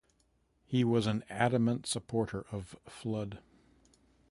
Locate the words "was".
0.83-1.05